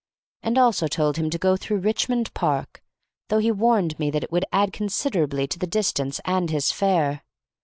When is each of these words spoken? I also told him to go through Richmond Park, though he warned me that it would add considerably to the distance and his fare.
I 0.43 0.51
also 0.59 0.87
told 0.87 1.17
him 1.17 1.29
to 1.29 1.37
go 1.37 1.55
through 1.55 1.77
Richmond 1.81 2.33
Park, 2.33 2.81
though 3.27 3.37
he 3.37 3.51
warned 3.51 3.99
me 3.99 4.09
that 4.09 4.23
it 4.23 4.31
would 4.31 4.45
add 4.51 4.73
considerably 4.73 5.45
to 5.45 5.59
the 5.59 5.67
distance 5.67 6.19
and 6.25 6.49
his 6.49 6.71
fare. 6.71 7.21